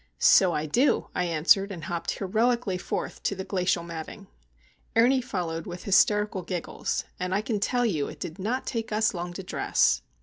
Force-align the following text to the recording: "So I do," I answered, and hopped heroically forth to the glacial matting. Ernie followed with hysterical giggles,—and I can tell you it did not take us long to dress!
"So 0.17 0.51
I 0.51 0.65
do," 0.65 1.09
I 1.13 1.25
answered, 1.25 1.71
and 1.71 1.83
hopped 1.83 2.17
heroically 2.17 2.79
forth 2.79 3.21
to 3.21 3.35
the 3.35 3.43
glacial 3.43 3.83
matting. 3.83 4.25
Ernie 4.95 5.21
followed 5.21 5.67
with 5.67 5.83
hysterical 5.83 6.41
giggles,—and 6.41 7.35
I 7.35 7.41
can 7.43 7.59
tell 7.59 7.85
you 7.85 8.07
it 8.07 8.19
did 8.19 8.39
not 8.39 8.65
take 8.65 8.91
us 8.91 9.13
long 9.13 9.31
to 9.33 9.43
dress! 9.43 10.01